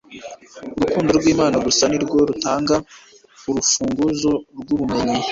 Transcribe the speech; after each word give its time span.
urukundo 0.77 1.09
rw'imana 1.19 1.57
gusa 1.65 1.83
ni 1.87 1.97
rwo 2.03 2.17
rutanga 2.29 2.75
urufunguzo 3.49 4.31
rw'ubumenyi 4.61 5.17